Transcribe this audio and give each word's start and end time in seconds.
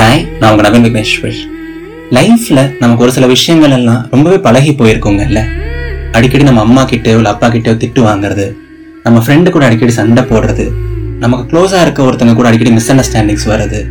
Hi 0.00 0.38
நான் 0.40 0.50
உங்க 0.50 0.68
நவீன் 0.68 0.84
விக்னேஸ்வர் 0.84 1.38
லைஃப்பில் 2.10 2.76
நமக்கு 2.78 3.02
ஒரு 3.02 3.12
சில 3.12 3.26
விஷயங்கள் 3.26 3.70
எல்லாம் 3.70 4.06
ரொம்பவே 4.10 4.36
பழகி 4.36 4.70
போயிருக்கோங்கல்ல. 4.70 5.44
அடிக்கடி 6.12 6.42
நம்ம 6.42 6.60
அம்மா 6.60 6.82
கிட்டேயோ 6.82 7.16
இல்லை 7.16 7.30
அப்பா 7.30 7.48
கிட்டேயோ 7.48 7.74
திட்டு 7.76 8.00
வாங்குறது 8.00 8.56
நம்ம 9.02 9.22
ஃப்ரெண்டு 9.26 9.50
கூட 9.50 9.64
அடிக்கடி 9.64 9.92
சண்டை 9.92 10.22
போடுறது 10.22 10.70
நமக்கு 11.18 11.56
க்ளோஸாக 11.56 11.80
இருக்க 11.80 12.02
ஒருத்தங்க 12.02 12.34
கூட 12.34 12.48
அடிக்கடி 12.48 12.70
மிஸ் 12.70 12.92
அண்டர்ஸ்டாண்டிங்ஸ் 12.92 13.46
வர்றது 13.46 13.86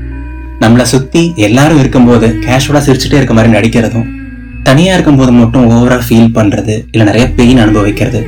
நம்மளை 0.61 0.81
சுற்றி 0.81 1.33
எல்லாரும் 1.35 1.80
இருக்கும்போது 1.80 2.28
கேஷுவலாக 2.28 2.84
சிரிச்சுட்டே 2.88 3.14
இருக்க 3.14 3.34
மாதிரி 3.34 3.54
நடிக்கிறதும் 3.57 4.07
தனியாக 4.64 4.94
இருக்கும்போது 4.94 5.32
மட்டும் 5.32 5.68
ஓவரால் 5.71 6.05
ஃபீல் 6.10 6.34
பண்ணுறது 6.34 6.86
இல்லை 6.91 7.05
நிறைய 7.05 7.34
பெயின் 7.34 7.57
அனுபவிக்கிறது 7.57 8.28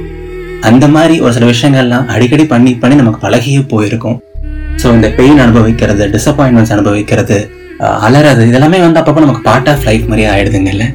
அந்த 0.61 0.87
மாதிரி 0.87 1.19
ஒரு 1.19 1.33
சில 1.33 1.45
விஷயங்கள்லாம் 1.45 2.05
அடிக்கடி 2.05 2.45
பண்ணி 2.45 2.75
பண்ணி 2.75 2.95
நமக்கு 2.95 3.27
பழகியே 3.27 3.65
போயிருக்கும். 3.67 4.21
ஸோ 4.83 4.85
இந்த 4.85 5.09
பெயின் 5.09 5.39
அனுபவிக்கிறது 5.39 6.07
டிசப்பாயின்மெண்ட்ஸ் 6.07 6.71
அனுபவிக்கிறது 6.71 7.60
அலறது. 8.07 8.41
இதெல்லாமே 8.49 8.79
வந்து 8.85 8.99
அப்பப்போ 9.01 9.21
நமக்கு 9.25 9.43
பார்ட் 9.49 9.69
ஆஃப் 9.73 9.85
லைஃப் 9.89 10.09
மாதிரியே 10.09 10.29
ஆயிடுதுங்கல்ல 10.33 10.85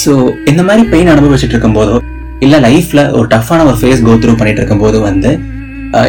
ஸோ 0.00 0.12
இந்த 0.50 0.62
மாதிரி 0.68 0.82
பெயின் 0.92 1.12
அனுபவிச்சுட்டு 1.12 1.54
இருக்கும்போதோ 1.54 1.96
இல்லை 2.44 2.58
லைஃப்ல 2.66 3.00
ஒரு 3.18 3.26
டஃப்பான 3.32 3.64
ஒரு 3.70 3.78
ஃபேஸ் 3.80 4.04
கோ 4.08 4.12
த்ரூ 4.22 4.32
பண்ணிட்டு 4.40 4.60
இருக்கும்போது 4.62 4.98
வந்து 5.08 5.30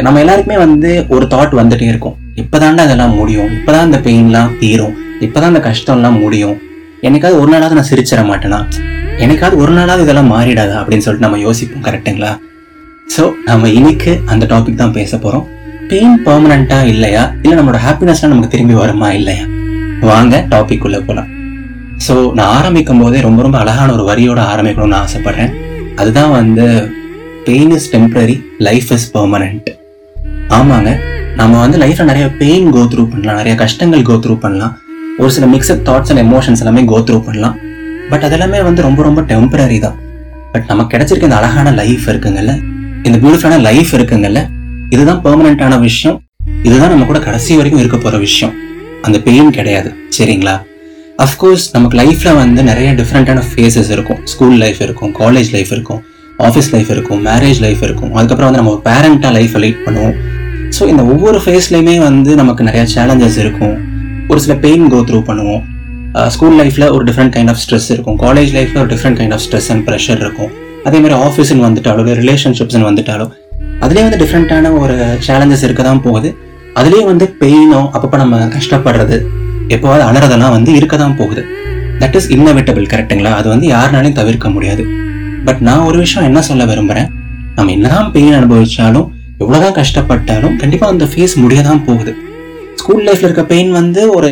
நம்ம 0.05 0.19
எல்லாருக்குமே 0.23 0.57
வந்து 0.65 0.89
ஒரு 1.15 1.25
தாட் 1.33 1.53
வந்துட்டே 1.59 1.85
இருக்கும். 1.91 2.15
இப்போதாண்டா 2.41 2.83
அதெல்லாம் 2.87 3.15
முடியும். 3.19 3.47
இப்போதான் 3.55 3.87
இந்த 3.89 3.99
பெயின்லாம் 4.07 4.51
தீரும். 4.59 4.93
இப்போதான் 5.25 5.51
இந்த 5.53 5.61
கஷ்டம்லாம் 5.69 6.19
முடியும். 6.23 6.57
எனக்காவது 7.07 7.39
ஒரு 7.41 7.49
நாளாவது 7.53 7.77
நான் 7.79 7.89
சிரிச்சிட 7.89 8.21
மாட்டேனா? 8.29 8.59
எனக்காவது 9.25 9.55
ஒரு 9.63 9.71
நாளாவது 9.77 10.05
இதெல்லாம் 10.05 10.29
மாறிடாதா? 10.33 10.75
அப்படின்னு 10.81 11.05
சொல்லிட்டு 11.05 11.27
நம்ம 11.27 11.39
யோசிப்போம் 11.47 11.85
கரெக்டுங்களா 11.87 12.31
ஸோ 13.15 13.23
நம்ம 13.49 13.69
இன்னைக்கு 13.79 14.11
அந்த 14.33 14.43
டாபிக் 14.51 14.81
தான் 14.83 14.95
பேச 14.99 15.17
போறோம். 15.23 15.47
பெயின் 15.91 16.15
பெர்மனண்டா 16.27 16.79
இல்லையா? 16.93 17.23
இல்லை 17.43 17.55
நம்மளோட 17.59 17.81
ஹாப்பினஸ்லாம் 17.87 18.33
நமக்கு 18.33 18.53
திரும்பி 18.53 18.77
வருமா 18.83 19.09
இல்லையா? 19.19 19.45
வாங்க 20.09 20.35
டாபிக் 20.53 20.85
உள்ள 20.87 20.97
போலாம். 21.07 21.29
ஸோ 22.05 22.13
நான் 22.37 22.53
ஆரம்பிக்கும் 22.57 23.01
போதே 23.01 23.19
ரொம்ப 23.25 23.41
ரொம்ப 23.45 23.57
அழகான 23.63 23.89
ஒரு 23.95 24.03
வரியோட 24.09 24.39
ஆரம்பிக்கணும்னு 24.53 24.97
ஆசைப்படுறேன். 25.03 25.51
அதுதான் 26.01 26.31
வந்து 26.39 26.65
pain 27.47 27.73
is 27.77 27.89
temporary 27.95 28.35
life 28.67 28.89
is 28.95 29.07
permanent 29.15 29.69
ஆமாங்க. 30.57 30.91
நம்ம 31.39 31.53
வந்து 31.63 31.77
லைஃப்பில் 31.83 32.09
நிறைய 32.11 32.25
பெயின் 32.41 32.69
கோ 32.75 32.81
த்ரூ 32.93 33.03
பண்ணலாம் 33.11 33.37
நிறைய 33.41 33.53
கஷ்டங்கள் 33.61 34.07
கோ 34.09 34.15
த்ரூ 34.23 34.33
பண்ணலாம். 34.45 34.73
ஒரு 35.21 35.31
சில 35.35 35.47
மிக்சட் 35.53 35.83
தாட்ஸ் 35.89 36.11
அண்ட் 36.13 36.23
எமோஷன்ஸ் 36.25 36.61
எல்லாமே 36.63 36.83
கோ 36.91 36.99
த்ரூ 37.09 37.19
பண்ணலாம். 37.27 37.55
பட் 38.11 38.25
அதெல்லாமே 38.27 38.59
வந்து 38.69 38.81
ரொம்ப 38.87 39.01
ரொம்ப 39.07 39.21
டெம்பரரி 39.31 39.79
தான். 39.85 39.97
பட் 40.53 40.67
நமக்கு 40.71 40.91
கிடைச்சிருக்க 40.93 41.29
இந்த 41.29 41.39
அழகான 41.41 41.71
லைஃப் 41.81 42.05
இருக்குங்கல்ல 42.11 42.53
இந்த 43.07 43.17
பியூட்டிஃபுல்லான 43.21 43.61
லைஃப் 43.69 43.93
இருக்குங்கல்ல 43.97 44.41
இதுதான் 44.95 45.21
பெர்மனண்ட்டான 45.25 45.79
விஷயம். 45.87 46.17
இதுதான் 46.67 46.91
நம்ம 46.93 47.05
கூட 47.11 47.19
கடைசி 47.27 47.55
வரைக்கும் 47.59 47.81
இருக்க 47.83 47.97
போகிற 47.97 48.17
விஷயம். 48.27 48.53
அந்த 49.07 49.17
பெயின் 49.27 49.51
கிடையாது 49.57 49.89
சரிங்களா? 50.17 50.55
அஃப்கோர்ஸ் 51.25 51.65
நமக்கு 51.75 51.95
லைஃப்பில் 52.01 52.37
வந்து 52.41 52.61
நிறைய 52.69 52.89
டிஃப்ரெண்ட்டான 52.99 53.41
ஃபேஸஸ் 53.49 53.89
இருக்கும். 53.95 54.19
ஸ்கூல் 54.31 54.57
லைஃப் 54.63 54.79
இருக்கும் 54.85 55.11
காலேஜ் 55.21 55.49
லைஃப் 55.55 55.71
இருக்கும் 55.75 56.01
ஆஃபீஸ் 56.47 56.69
லைஃப் 56.75 56.91
இருக்கும் 56.95 57.19
மேரேஜ் 57.29 57.59
லைஃப் 57.65 57.81
இருக்கும். 57.87 58.11
அதுக்கப்புறம் 58.17 58.49
வந்து 58.49 58.61
நம்ம 58.61 58.71
ஒரு 58.75 58.81
பேரண்டா 58.89 59.31
லைஃப் 59.37 59.55
லீட் 59.63 59.81
பண்ணுவோம். 59.87 60.15
ஸோ 60.77 60.83
இந்த 60.91 61.03
ஒவ்வொரு 61.13 61.39
ஃபேஸ்லையுமே 61.45 61.95
வந்து 62.07 62.31
நமக்கு 62.41 62.67
நிறைய 62.69 62.83
சேலஞ்சஸ் 62.95 63.37
இருக்கும். 63.43 63.75
ஒரு 64.31 64.39
சில 64.45 64.55
பெயின் 64.65 64.87
கோ 64.93 64.99
த்ரூ 65.09 65.19
பண்ணுவோம். 65.29 65.61
ஸ்கூல் 66.35 66.57
லைஃப்ல 66.61 66.85
ஒரு 66.95 67.03
டிஃப்ரெண்ட் 67.09 67.33
கைண்ட் 67.35 67.51
ஆஃப் 67.53 67.61
ஸ்ட்ரெஸ் 67.63 67.89
இருக்கும். 67.95 68.17
காலேஜ் 68.25 68.51
லைஃப்ல 68.57 68.79
ஒரு 68.83 68.89
different 68.93 69.19
kind 69.19 69.35
of 69.35 69.43
stress 69.47 69.69
and 69.73 69.83
pressure 69.89 70.21
இருக்கும். 70.25 70.51
அதே 70.87 70.97
மாதிரி 71.03 71.15
ஆஃபீஸ்னு 71.27 71.63
வந்துட்டாலோ 71.67 72.01
இல்லை 72.03 72.15
ரிலேஷன்ஷிப்ஸ்னு 72.23 72.87
வந்துட்டாலோ 72.89 73.27
அதுலேயே 73.83 74.03
வந்து 74.07 74.19
டிஃப்ரெண்ட்டான 74.23 74.71
ஒரு 74.83 74.95
சேலஞ்சஸ் 75.27 75.63
இருக்க 75.67 75.83
தான் 75.89 76.01
போகுது. 76.07 76.29
அதுலேயே 76.79 77.03
வந்து 77.11 77.25
பெயினோ 77.41 77.81
அப்பப்போ 77.93 78.17
நம்ம 78.23 78.37
கஷ்டப்படுறது 78.57 79.17
எப்போவாது 79.75 80.03
அலறதெல்லாம் 80.09 80.53
வந்து 80.57 80.71
இருக்க 80.79 80.95
தான் 80.97 81.17
போகுது 81.19 81.41
தட் 82.01 82.15
இஸ் 82.19 82.29
இன்னவிட்டபிள் 82.35 82.85
கரெக்டுங்களா 82.93 83.31
அது 83.39 83.47
வந்து 83.53 83.67
யாருனாலையும் 83.67 84.19
தவிர்க்க 84.19 84.49
முடியாது. 84.49 84.83
பட் 85.47 85.61
நான் 85.67 85.85
ஒரு 85.89 85.97
விஷயம் 86.03 86.27
என்ன 86.29 86.39
சொல்ல 86.49 86.63
விரும்புறேன்? 86.71 87.09
நம்ம 87.55 87.71
என்னதான் 87.71 88.11
பெயின் 88.11 88.35
அனுபவிச்சாலும் 88.39 89.07
எவ்வளோதான் 89.41 89.75
கஷ்டப்பட்டாலும் 89.79 90.55
கண்டிப்பாக 90.61 90.93
அந்த 90.93 91.05
ஃபேஸ் 91.11 91.35
முடிய 91.43 91.61
தான் 91.69 91.83
போகுது 91.87 92.11
ஸ்கூல் 92.81 93.03
லைஃப்ல 93.07 93.27
இருக்க 93.27 93.43
பெயின் 93.53 93.71
வந்து 93.79 94.01
ஒரு 94.17 94.29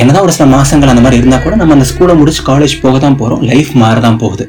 என்னதான் 0.00 0.24
ஒரு 0.26 0.34
சில 0.36 0.46
மாசங்கள் 0.56 0.92
அந்த 0.92 1.02
மாதிரி 1.04 1.20
இருந்தால் 1.20 1.44
கூட 1.44 1.54
நம்ம 1.60 1.74
அந்த 1.76 1.86
ஸ்கூலை 1.90 2.14
முடிச்சு 2.18 2.42
காலேஜ் 2.50 2.74
போக 2.84 2.96
தான் 3.04 3.16
போகிறோம் 3.20 3.42
லைஃப் 3.50 3.70
மாறதான் 3.82 4.18
போகுது. 4.22 4.44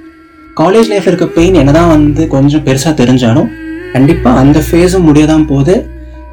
காலேஜ் 0.60 0.90
லைஃப்பில் 0.92 1.12
இருக்க 1.14 1.28
பெயின் 1.38 1.56
என்னதான் 1.62 1.92
வந்து 1.96 2.24
கொஞ்சம் 2.36 2.64
பெருசாக 2.68 2.94
தெரிஞ்சாலும் 3.02 3.48
கண்டிப்பாக 3.94 4.42
அந்த 4.44 4.60
ஃபேஸும் 4.68 5.08
முடிய 5.10 5.26
தான் 5.32 5.46
போகுது. 5.52 5.76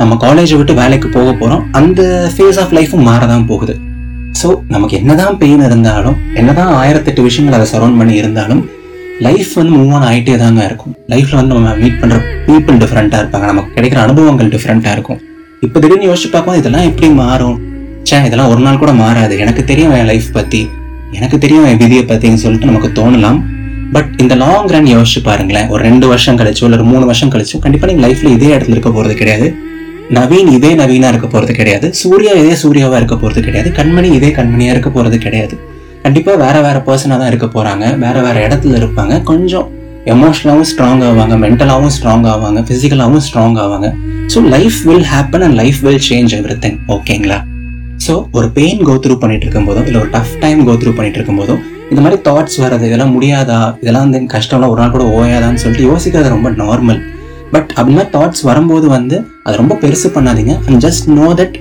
நம்ம 0.01 0.15
காலேஜை 0.23 0.57
விட்டு 0.59 0.75
வேலைக்கு 0.81 1.09
போக 1.15 1.29
போகிறோம் 1.41 1.63
அந்த 1.79 2.01
ஃபேஸ் 2.33 2.59
ஆஃப் 2.63 2.73
லைஃபும் 2.77 3.07
மாறதான் 3.11 3.45
போகுது. 3.51 3.75
ஸோ 4.41 4.49
நமக்கு 4.75 4.95
என்னதான் 5.01 5.37
பெயின் 5.43 5.63
இருந்தாலும் 5.69 6.17
என்னதான் 6.41 6.73
ஆயிரத்தெட்டு 6.81 7.23
விஷயங்கள் 7.29 7.57
அதை 7.59 7.67
சரௌண்ட் 7.73 7.99
பண்ணி 8.01 8.15
இருந்தாலும் 8.23 8.61
லைஃப் 9.27 9.53
வந்து 9.59 9.73
மூவ் 9.77 9.93
ஆன் 9.97 10.07
ஆகிட்டே 10.09 10.35
தாங்க 10.43 10.63
இருக்கும். 10.71 10.95
லைஃப்பில் 11.13 11.39
வந்து 11.41 11.55
நம்ம 11.59 11.71
மீட் 11.83 11.99
பண்ணுற 12.01 12.19
பீப்புள் 12.49 12.79
டிஃப்ரெண்ட்டாக 12.83 13.21
இருப்பாங்க. 13.23 13.47
நமக்கு 13.53 13.71
கிடைக்கிற 13.77 14.01
அனுபவங்கள் 14.07 14.51
டிஃப்ரெண்ட்டாக 14.55 14.97
இருக்கும். 14.97 15.21
இப்போ 15.67 15.81
திடீர்னு 15.83 16.09
யோசிச்சு 16.11 16.31
பார்க்கும் 16.35 16.59
இதெல்லாம் 16.61 16.87
எப்படி 16.91 17.09
மாறும்? 17.23 17.57
ச்சே 18.09 18.19
இதெல்லாம் 18.29 18.51
ஒரு 18.55 18.63
நாள் 18.67 18.81
கூட 18.83 18.93
மாறாது. 19.03 19.35
எனக்கு 19.45 19.63
தெரியும் 19.71 19.95
என் 19.99 20.11
லைஃப் 20.13 20.31
பற்றி 20.39 20.63
எனக்கு 21.19 21.37
தெரியும் 21.45 21.67
என் 21.71 21.81
விதியை 21.85 22.05
பற்றின்னு 22.11 22.43
சொல்லிட்டு 22.45 22.71
நமக்கு 22.71 22.91
தோணலாம். 22.99 23.39
பட் 23.95 24.11
இந்த 24.23 24.35
லாங் 24.43 24.71
ரன் 24.75 24.91
யோசிச்சு 24.97 25.21
பாருங்களேன். 25.29 25.69
ஒரு 25.73 25.81
ரெண்டு 25.89 26.07
வருஷம் 26.13 26.39
கழிச்சோ 26.41 26.65
இல்லை 26.67 26.79
ஒரு 26.81 26.89
மூணு 26.93 27.05
வருஷம் 27.11 27.33
கழிச்சோ 27.35 27.59
கண்டிப்பாக 27.65 27.89
நீங்கள் 27.93 28.07
லைஃப்ல 28.07 28.33
இதே 28.37 28.51
இடத்துல 28.57 28.77
இருக்க 28.77 28.91
போகிறது 28.97 29.17
கிடையாது. 29.21 29.49
நவீன் 30.11 30.49
இதே 30.57 30.75
நவீனா 30.75 31.09
இருக்க 31.09 31.27
போறது 31.27 31.53
கிடையாது. 31.53 31.95
சூர்யா 31.95 32.33
இதே 32.33 32.55
சூர்யாவா 32.63 32.97
இருக்க 32.97 33.15
போறது 33.15 33.41
கிடையாது. 33.41 33.71
கண்மணி 33.71 34.11
இதே 34.19 34.29
கண்மணியா 34.29 34.71
இருக்க 34.71 34.91
போறது 34.91 35.19
கிடையாது. 35.19 35.55
கண்டிப்பா 36.03 36.35
வேற 36.35 36.61
வேற 36.61 36.83
பர்சனா 36.89 37.19
தான் 37.19 37.29
இருக்க 37.29 37.47
போறாங்க. 37.47 37.99
வேற 37.99 38.21
வேற 38.23 38.49
இடத்துல 38.49 38.77
இருப்பாங்க. 38.83 39.23
கொஞ்சம் 39.23 39.67
எமோஷனலாகவும் 40.07 40.69
ஸ்ட்ராங் 40.73 41.03
ஆவாங்க. 41.09 41.37
மென்டலாகவும் 41.45 41.95
ஸ்ட்ராங் 41.97 42.27
ஆவாங்க. 42.33 42.61
பிசிக்கலாகவும் 42.71 43.25
ஸ்ட்ராங் 43.29 43.59
ஆவாங்க. 43.65 43.89
So 44.35 44.43
life 44.49 44.79
will 44.89 45.07
happen 45.15 45.43
and 45.43 45.55
life 45.55 45.81
will 45.87 46.03
change 46.11 46.35
everything 46.65 46.79
ஓகேங்களா 46.89 47.39
ஸோ 48.07 48.27
ஒரு 48.33 48.51
பெயின் 48.51 48.83
கோ 48.83 48.95
த்ரூ 48.95 49.19
பண்ணிட்டு 49.19 49.47
இருக்கும்போதோ 49.47 49.83
இல்லை 49.87 50.01
ஒரு 50.01 50.11
டஃப் 50.11 50.39
டைம் 50.41 50.65
கோ 50.65 50.73
த்ரூ 50.73 50.95
பண்ணிட்டு 50.95 51.19
இருக்கும்போதோ 51.19 51.55
இந்த 51.91 52.01
மாதிரி 52.01 52.23
தாட்ஸ் 52.23 52.61
வர்றது 52.63 52.85
இதெல்லாம் 52.89 53.13
முடியாதா? 53.17 53.77
இதெல்லாம் 53.83 54.11
வந்து 54.11 54.21
கஷ்டம்லாம் 54.35 54.69
ஒரு 54.69 54.81
நாள் 54.81 54.91
கூட 54.91 55.05
ஓயாதான்னு 55.05 55.55
சொல்லிட்டு 55.55 55.89
யோசிக்கிறது 55.93 56.29
ரொம்ப 56.29 56.51
நார்மல் 56.51 57.01
பட் 57.57 57.71
அப்படி 57.77 57.95
மாதிரி 57.97 58.13
தாட்ஸ் 58.17 58.43
வரும்போது 58.49 58.87
வந்து 58.97 59.17
அது 59.43 59.61
ரொம்ப 59.63 59.75
பெருசு 59.83 60.09
பண்ணாதீங்க. 60.17 60.55
And 60.67 60.81
just 60.87 61.07
know 61.19 61.29
that 61.41 61.57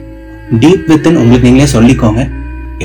deep 0.63 0.87
within 0.91 1.19
உங்களுக்கு 1.21 1.47
நீங்களே 1.49 1.69
சொல்லிக்கோங்க. 1.75 2.21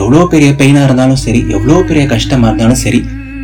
எவ்வளோ 0.01 0.21
பெரிய 0.33 0.51
பெயினாக 0.59 0.89
இருந்தாலும் 0.89 1.21
சரி 1.23 1.41
எவ்வளோ 1.57 1.77
பெரிய 1.89 2.05
கஷ்டமா 2.13 2.47
இருந்தாலும் 2.51 2.81
சரி 2.83 3.01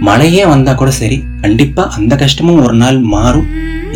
மழையே 0.08 0.42
வந்தா 0.50 0.72
கூட 0.80 0.90
சரி 1.00 1.18
கண்டிப்பா 1.42 1.82
அந்த 1.96 2.14
கஷ்டமும் 2.22 2.60
ஒரு 2.66 2.76
நாள் 2.82 2.98
மாறும். 3.14 3.48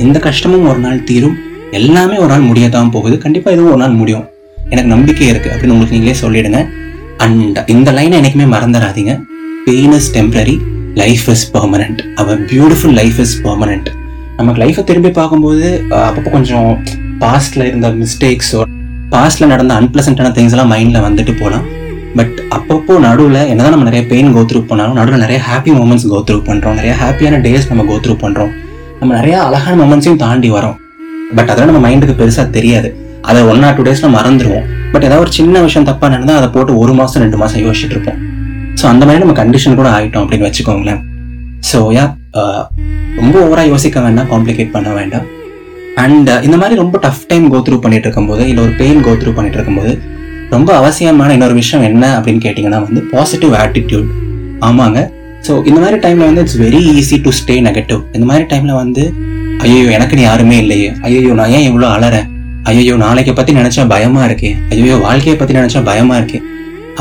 இந்த 0.05 0.19
கஷ்டமும் 0.27 0.67
ஒரு 0.71 0.81
நாள் 0.85 1.05
தீரும். 1.09 1.37
எல்லாமே 1.79 2.17
ஒரு 2.23 2.31
நாள் 2.33 2.47
முடியத்தான் 2.49 2.93
போகுது. 2.95 3.17
கண்டிப்பா 3.25 3.49
இதுவும் 3.57 3.73
ஒரு 3.75 3.81
நாள் 3.83 3.97
முடியும். 4.01 4.25
எனக்கு 4.73 4.91
நம்பிக்கை 4.95 5.27
இருக்கு 5.33 5.51
அப்படின்னு 5.53 5.75
உங்களுக்கு 5.77 5.97
நீங்களே 5.99 6.17
சொல்லிடுங்க. 6.25 6.61
அண்ட் 7.27 7.59
இந்த 7.77 7.89
லைனை 7.99 8.17
என்னைக்குமே 8.21 8.49
மறந்துடாதீங்க. 8.57 9.15
Pain 9.69 9.97
is 9.99 10.11
temporary 10.19 10.57
life 11.03 11.27
is 11.35 11.47
permanent 11.57 12.01
our 12.23 12.41
beautiful 12.53 12.97
life 13.01 13.21
is 13.27 13.37
permanent 13.47 13.91
நமக்கு 14.41 14.61
லைஃப்பை 14.63 14.83
திரும்பி 14.89 15.11
பார்க்கும்போது 15.19 15.67
அப்பப்போ 16.05 16.31
கொஞ்சம் 16.37 16.69
பாஸ்ட்ல 17.23 17.63
இருந்த 17.71 17.89
மிஸ்டேக்ஸோ 18.01 18.61
பாஸ்ட்ல 19.15 19.47
நடந்த 19.53 19.73
அன்பிளசண்டான 19.81 20.31
திங்ஸ் 20.37 20.55
எல்லாம் 20.57 20.71
மைண்ட்ல 20.73 20.99
வந்துட்டு 21.07 21.33
போகலாம் 21.41 21.65
பட் 22.19 22.37
அப்பப்போ 22.57 22.95
நடுவில் 23.07 23.41
என்னதான் 23.51 23.75
நம்ம 23.75 23.87
நிறைய 23.89 24.03
பெயின் 24.13 24.31
கோத்ரூப் 24.37 24.69
பண்ணாலும் 24.71 24.99
நடுவில் 25.01 25.23
நிறைய 25.25 25.41
ஹாப்பி 25.49 25.73
மூமெண்ட்ஸ் 25.79 26.07
கோத்ரூப் 26.13 26.47
பண்ணுறோம் 26.51 26.77
நிறைய 26.81 26.95
ஹாப்பியான 27.03 27.41
டேஸ் 27.47 27.69
நம்ம 27.71 27.85
கோத்ரூப் 27.91 28.23
பண்ணுறோம் 28.25 28.53
நம்ம 29.01 29.11
நிறைய 29.19 29.37
அழகான 29.47 29.75
மூமெண்ட்ஸையும் 29.83 30.23
தாண்டி 30.25 30.49
வரோம். 30.57 30.77
பட் 31.37 31.51
அதெல்லாம் 31.53 31.71
நம்ம 31.73 31.83
மைண்டுக்கு 31.87 32.15
பெருசாக 32.21 32.47
தெரியாது. 32.57 32.89
அதை 33.31 33.41
ஒன் 33.53 33.63
ஆர் 33.67 33.77
டூ 33.79 33.85
டேஸில் 33.89 34.15
மறந்துடுவோம் 34.17 34.67
பட் 34.93 35.05
ஏதாவது 35.09 35.25
ஒரு 35.25 35.33
சின்ன 35.39 35.61
விஷயம் 35.67 35.89
தப்பாக 35.91 36.11
நடந்தால் 36.15 36.39
அதை 36.41 36.49
போட்டு 36.57 36.79
ஒரு 36.83 36.95
மாதம் 37.01 37.23
ரெண்டு 37.25 37.39
மாதம் 37.43 37.63
யோசிச்சுட்டு 37.67 37.97
இருப்போம். 37.97 38.19
ஸோ 38.81 38.87
அந்த 38.93 39.03
மாதிரி 39.07 39.23
நம்ம 39.25 39.37
கண்டிஷன் 39.43 39.79
கூட 39.81 39.91
ஆகிட்டோம் 39.99 40.25
அப்படின்னு 40.25 40.49
வச்சுக்கோங்களேன். 40.49 41.01
ஸோ 41.71 41.81
யா 41.99 42.07
ரொம்ப 43.21 43.37
ஓவராக 43.45 43.67
யோசிக்க 43.73 44.01
வேண்டாம் 44.01 44.29
காம்ப்ளிகேட் 44.33 44.75
பண்ண 44.75 44.89
வேண்டாம். 44.99 45.27
அண்ட் 46.03 46.29
uh, 46.31 46.41
இந்த 46.47 46.57
மாதிரி 46.61 46.75
ரொம்ப 46.81 46.97
டஃப் 47.05 47.25
டைம் 47.31 47.47
கோ 47.53 47.59
த்ரூ 47.67 47.77
பண்ணிட்டு 47.85 48.07
இருக்கும்போது 48.07 48.43
இல்லை 48.51 48.61
ஒரு 48.67 48.75
பெயின் 48.81 49.01
கோ 49.07 49.13
த்ரூ 49.21 49.31
பண்ணிட்டு 49.37 49.59
இருக்கும்போது 49.59 49.93
ரொம்ப 50.55 50.71
அவசியமான 50.81 51.33
இன்னொரு 51.37 51.57
விஷயம் 51.61 51.85
என்ன 51.89 52.05
அப்படின்னு 52.19 52.43
கேட்டிங்கன்னா 52.45 52.81
வந்து 52.87 53.01
பாசிட்டிவ் 53.15 53.53
ஆட்டிடியூட் 53.63 54.09
ஆமாங்க. 54.69 55.01
ஸோ 55.47 55.53
இந்த 55.69 55.79
மாதிரி 55.83 55.99
டைமில் 56.05 56.29
வந்து 56.29 56.43
it's 56.45 56.59
very 56.65 56.81
easy 57.01 57.19
to 57.27 57.33
stay 57.41 57.57
negative 57.69 58.01
இந்த 58.17 58.27
மாதிரி 58.31 58.47
டைமில் 58.53 58.81
வந்து 58.83 59.05
ஐயோ 59.67 59.85
எனக்கு 59.97 60.17
நீ 60.19 60.23
யாருமே 60.29 60.57
இல்லையே. 60.65 60.91
ஐயோ 61.07 61.35
நான் 61.41 61.53
ஏன் 61.57 61.67
இவ்வளோ 61.71 61.89
அலறேன்? 61.97 62.27
ஐயோ 62.71 62.97
நாளைக்கு 63.05 63.35
பற்றி 63.39 63.53
நினச்சா 63.61 63.85
பயமாக 63.95 64.29
இருக்கே. 64.31 64.53
ஐயோ 64.73 64.97
வாழ்க்கையை 65.07 65.37
பற்றி 65.39 65.57
நினச்சா 65.61 65.83
பயமாக 65.91 66.21
இருக்கே. 66.21 66.41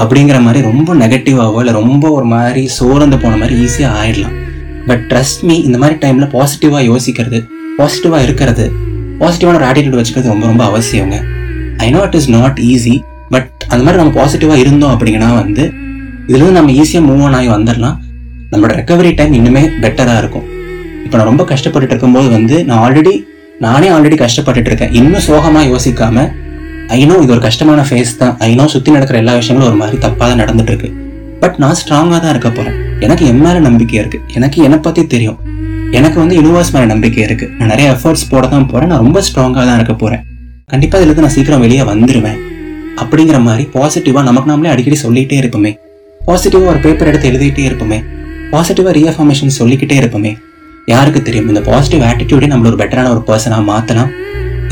அப்படிங்கிற 0.01 0.37
மாதிரி 0.47 0.59
ரொம்ப 0.69 0.89
நெகட்டிவாகவோ 1.03 1.59
இல்லை 1.63 1.73
ரொம்ப 1.81 2.05
ஒரு 2.17 2.27
மாதிரி 2.35 2.63
சோர்ந்து 2.79 3.17
போன 3.25 3.37
மாதிரி 3.43 3.55
ஈஸியாக 3.65 3.99
ஆயிடலாம். 3.99 4.35
பட் 4.89 5.03
ட்ரஸ்ட் 5.11 5.41
மீ 5.49 5.55
இந்த 5.67 5.77
மாதிரி 5.81 5.97
டைமில் 6.03 6.29
பாசிட்டிவாக 6.35 6.83
யோசிக்கிறது 6.91 7.39
பாசிட்டிவாக 7.79 8.25
இருக்கிறது 8.27 8.65
பாசிட்டிவான 9.21 9.57
ஒரு 9.59 9.67
ஆட்டிடியூட் 9.69 9.97
வச்சுக்கிறது 9.99 10.31
ரொம்ப 10.33 10.45
ரொம்ப 10.51 10.63
அவசியங்க. 10.71 11.17
I 11.85 11.87
know 11.95 12.01
it 12.07 12.17
is 12.19 12.29
not 12.37 12.59
easy 12.71 12.95
but 13.33 13.49
அந்த 13.71 13.81
மாதிரி 13.85 13.99
நம்ம 14.01 14.13
பாசிட்டிவாக 14.19 14.63
இருந்தோம் 14.65 14.93
அப்படிங்கன்னா 14.95 15.29
வந்து 15.41 15.63
இதுலேருந்து 16.29 16.57
நம்ம 16.59 16.73
ஈஸியாக 16.81 17.03
மூவ் 17.09 17.23
ஆன் 17.27 17.35
ஆகி 17.39 17.49
வந்துடலாம். 17.55 17.97
நம்மளோட 18.51 18.73
ரெக்கவரி 18.79 19.11
டைம் 19.19 19.33
இன்னுமே 19.39 19.63
பெட்டராக 19.83 20.21
இருக்கும். 20.23 20.45
இப்போ 21.05 21.15
நான் 21.19 21.29
ரொம்ப 21.31 21.43
கஷ்டப்பட்டுட்டு 21.51 21.93
இருக்கும்போது 21.95 22.27
வந்து 22.37 22.55
நான் 22.69 22.81
ஆல்ரெடி 22.85 23.13
நானே 23.65 23.87
ஆல்ரெடி 23.95 24.17
கஷ்டப்பட்டுட்டு 24.23 24.69
இருக்கேன். 24.71 24.93
இன்னும் 24.99 25.25
சோகமாக 25.27 25.65
யோசிக்காம 25.73 26.25
ஐநோ 26.97 27.15
இது 27.23 27.33
ஒரு 27.35 27.43
கஷ்டமான 27.47 27.81
ஃபேஸ் 27.87 28.11
தான். 28.21 28.33
ஐநோ 28.47 28.65
சுற்றி 28.73 28.89
நடக்கிற 28.95 29.17
எல்லா 29.23 29.33
விஷயங்களும் 29.39 29.69
ஒரு 29.71 29.79
மாதிரி 29.81 29.97
தப்பாக 30.05 30.27
தான் 30.29 30.41
நடந்துட்டு 30.43 30.71
இருக்கு. 30.73 30.89
பட் 31.41 31.57
நான் 31.63 31.77
ஸ்ட்ராங்காக 31.81 32.19
தான் 32.23 32.33
இருக்க 32.35 32.49
போகிறேன் 32.49 32.77
எனக்கு 33.05 33.25
என் 33.31 33.41
மேலே 33.45 33.59
நம்பிக்கை 33.67 33.97
இருக்குது 34.01 34.23
எனக்கு 34.37 34.57
என்னை 34.67 34.77
பற்றி 34.87 35.03
தெரியும். 35.13 35.37
எனக்கு 35.97 36.17
வந்து 36.21 36.35
யூனிவர்ஸ் 36.39 36.71
மேலே 36.73 36.87
நம்பிக்கை 36.93 37.21
இருக்குது 37.27 37.51
நான் 37.57 37.71
நிறைய 37.73 37.87
எஃபர்ட்ஸ் 37.95 38.25
போட 38.31 38.47
தான் 38.47 38.67
போகிறேன் 38.71 38.89
நான் 38.91 39.03
ரொம்ப 39.05 39.21
ஸ்ட்ராங்காக 39.27 39.63
தான் 39.69 39.77
இருக்க 39.79 39.93
போகிறேன் 39.93 40.23
கண்டிப்பாக 40.71 41.03
இதுலேருந்து 41.03 41.25
நான் 41.25 41.35
சீக்கிரம் 41.35 41.63
வெளியே 41.65 41.83
வந்துடுவேன் 41.91 42.39
அப்படிங்கிற 43.01 43.37
மாதிரி 43.45 43.63
பாசிட்டிவாக 43.75 44.23
நமக்கு 44.29 44.51
நாமளே 44.51 44.71
அடிக்கடி 44.73 44.97
சொல்லிகிட்டே 45.03 45.37
இருப்போமே. 45.41 45.71
பாசிட்டிவாக 46.27 46.71
ஒரு 46.73 46.79
பேப்பர் 46.85 47.09
எடுத்து 47.11 47.29
எழுதிட்டே 47.31 47.63
இருப்போமே. 47.69 47.99
பாசிட்டிவாக 48.51 48.93
ரீஎஃபர்மேஷன் 48.97 49.57
சொல்லிக்கிட்டே 49.59 49.97
இருப்போமே. 50.01 50.31
யாருக்கு 50.85 51.21
தெரியும்? 51.21 51.47
இந்த 51.47 51.61
பாசிட்டிவ் 51.69 52.03
ஆட்டிடியூடே 52.09 52.49
நம்மள 52.51 52.69
ஒரு 52.71 52.79
பெட்டரான 52.81 53.09
ஒரு 53.15 53.23
பர்சனாக 53.29 53.63
மாற்றலாம் 53.71 54.11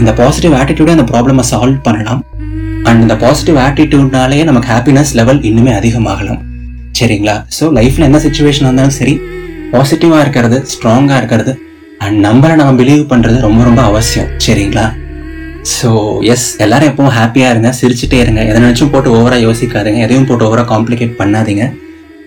இந்த 0.02 0.12
பாசிட்டிவ் 0.14 0.54
ஆட்டிடியூடே 0.60 0.96
அந்த 0.98 1.06
ப்ராப்ளமை 1.12 1.44
சால்வ் 1.52 1.80
பண்ணலாம். 1.88 2.22
அண்ட் 2.84 3.02
இந்த 3.02 3.16
பாசிட்டிவ் 3.24 3.58
ஆட்டிடியூட்னாலேயே 3.66 4.44
நமக்கு 4.44 4.70
ஹாப்பினஸ் 4.74 5.14
லெவல் 5.20 5.42
இன்னுமே 5.50 5.74
அதிகமாகலாம். 5.80 6.42
சரிங்களா? 6.98 7.36
ஸோ 7.58 7.66
லைஃப்பில் 7.78 8.08
என்ன 8.10 8.20
சுச்சுவேஷன் 8.28 8.68
வந்தாலும் 8.70 8.98
சரி 9.00 9.16
பாசிட்டிவாக 9.74 10.22
இருக்கிறது 10.26 10.58
ஸ்ட்ராங்காக 10.74 11.20
இருக்கிறது 11.22 11.54
அண்ட் 12.06 12.18
நம்மளை 12.26 12.56
நம்ம 12.62 12.74
பிலீவ் 12.82 13.04
பண்ணுறது 13.12 13.38
ரொம்ப 13.48 13.62
ரொம்ப 13.68 13.82
அவசியம். 13.90 14.30
சரிங்களா? 14.46 14.86
ஸோ 15.76 15.90
எஸ் 16.34 16.48
எல்லாரும் 16.64 16.90
எப்பவும் 16.92 17.16
ஹாப்பியாக 17.18 17.54
இருங்க 17.54 17.70
சிரிச்சுட்டே 17.80 18.20
இருங்க. 18.26 18.42
எதை 18.50 18.60
நினச்சும் 18.66 18.92
போட்டு 18.94 19.10
ஓவராக 19.18 19.42
யோசிக்காதீங்க. 19.48 20.00
எதையும் 20.06 20.28
போட்டு 20.30 20.46
ஓவராக 20.48 20.68
காம்ப்ளிகேட் 20.74 21.14
பண்ணாதீங்க. 21.22 21.66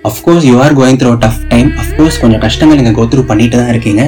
Of course 0.09 0.45
you 0.51 0.55
are 0.65 0.75
going 0.81 0.99
through 1.01 1.13
tough 1.25 1.41
time 1.53 1.71
of course 1.83 2.19
கொஞ்சம் 2.23 2.43
கஷ்டங்கள் 2.47 2.79
நீங்கள் 2.81 2.97
கோ 2.99 3.05
த்ரூ 3.13 3.23
பண்ணிட்டு 3.31 3.57
தான் 3.61 3.73
இருக்கீங்க. 3.75 4.05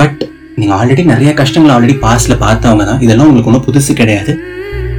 பட் 0.00 0.20
நீங்கள் 0.60 0.76
ஆல்ரெடி 0.78 1.04
நிறைய 1.12 1.30
கஷ்டங்கள் 1.42 1.72
ஆல்ரெடி 1.74 1.96
பாஸ்ட்ல 2.06 2.34
பார்த்தவங்க 2.46 2.84
தான். 2.90 3.00
இதெல்லாம் 3.06 3.28
உங்களுக்கு 3.30 3.50
ஒன்றும் 3.52 3.66
புதுசு 3.68 3.94
கிடையாது. 4.00 4.32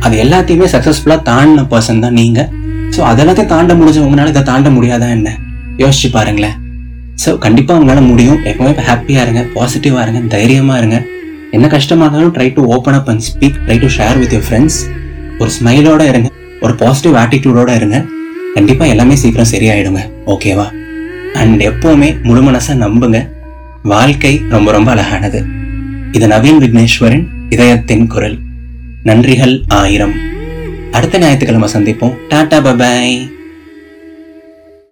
அது 0.05 0.15
எல்லாத்தையுமே 0.23 0.67
சக்ஸஸ்ஃபுல்லாக 0.75 1.21
தாண்டின 1.29 1.65
பர்சன் 1.73 2.03
தான் 2.05 2.17
நீங்கள் 2.21 2.47
ஸோ 2.95 2.99
அதெல்லாத்தையும் 3.09 3.51
தாண்ட 3.53 3.73
முடிஞ்சவங்கனால 3.79 4.31
இதை 4.33 4.43
தாண்ட 4.51 4.69
முடியாதா 4.75 5.07
என்ன? 5.17 5.29
யோசிச்சு 5.81 6.09
பாருங்களேன். 6.17 6.55
ஸோ 7.23 7.29
கண்டிப்பாக 7.45 7.79
உங்களால் 7.79 8.09
முடியும். 8.11 8.39
எப்பவுமே 8.49 8.71
ஹாப்பியாக 8.89 9.25
இருங்க 9.25 9.41
பாசிட்டிவாக 9.55 10.03
இருங்க 10.05 10.21
தைரியமாக 10.35 10.79
இருங்க. 10.81 10.97
என்ன 11.55 11.65
கஷ்டமாக 11.75 12.05
இருந்தாலும் 12.05 12.33
try 12.35 12.47
to 12.57 12.61
open 12.75 12.97
up 12.97 13.09
and 13.11 13.23
speak 13.27 13.59
try 13.65 13.77
to 13.83 13.87
share 13.97 14.19
with 14.21 14.33
your 14.35 14.45
friends 14.47 14.79
ஒரு 15.41 15.51
ஸ்மைலோட 15.57 16.01
இருங்க 16.11 16.29
ஒரு 16.65 16.73
பாசிட்டிவ் 16.81 17.15
ஆட்டிடியூடோட 17.21 17.71
இருங்க. 17.79 17.97
கண்டிப்பா 18.55 18.85
எல்லாமே 18.93 19.15
சீக்கிரம் 19.21 19.51
சரியாயிடுங்க. 19.53 20.01
ஓகேவா 20.33 20.67
அண்ட் 21.41 21.61
எப்போவுமே 21.69 22.09
முழு 22.27 22.41
மனசாக 22.47 22.77
நம்புங்க. 22.83 23.19
வாழ்க்கை 23.93 24.33
ரொம்ப 24.55 24.71
ரொம்ப 24.77 24.89
அழகானது. 24.95 25.39
இது 26.17 26.27
நவீன் 26.33 26.61
விக்னேஸ்வரன் 26.63 27.25
இதயத்தின் 27.55 28.07
குரல். 28.13 28.37
நன்றிகள் 29.09 29.55
ஆயிரம். 29.81 30.15
அடுத்த 30.91 31.17
ஞாயிற்றுக்கிழமை 31.17 31.69
சந்திப்போம். 31.73 32.17
டாடா 32.27 32.57
பபாய் 32.59 33.31